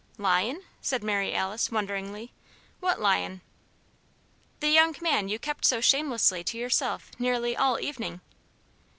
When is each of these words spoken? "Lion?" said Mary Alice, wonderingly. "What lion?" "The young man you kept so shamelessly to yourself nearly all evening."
"Lion?" 0.17 0.63
said 0.81 1.03
Mary 1.03 1.31
Alice, 1.35 1.69
wonderingly. 1.69 2.33
"What 2.79 2.99
lion?" 2.99 3.41
"The 4.59 4.69
young 4.71 4.95
man 4.99 5.29
you 5.29 5.37
kept 5.37 5.63
so 5.63 5.79
shamelessly 5.79 6.43
to 6.43 6.57
yourself 6.57 7.11
nearly 7.19 7.55
all 7.55 7.79
evening." 7.79 8.19